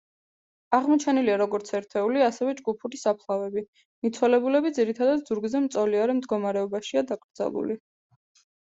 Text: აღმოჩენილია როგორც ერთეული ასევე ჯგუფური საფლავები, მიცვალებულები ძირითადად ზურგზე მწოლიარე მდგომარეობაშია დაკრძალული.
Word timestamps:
აღმოჩენილია 0.77 1.35
როგორც 1.41 1.69
ერთეული 1.79 2.23
ასევე 2.29 2.55
ჯგუფური 2.61 3.01
საფლავები, 3.03 3.63
მიცვალებულები 4.07 4.73
ძირითადად 4.81 5.31
ზურგზე 5.31 5.65
მწოლიარე 5.69 6.19
მდგომარეობაშია 6.23 7.07
დაკრძალული. 7.15 7.81